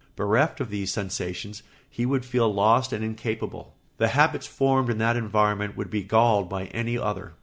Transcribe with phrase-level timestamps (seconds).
[0.15, 5.15] Bereft of these sensations he would feel lost and incapable; the habits formed in that
[5.15, 7.33] environment would be galled by any other.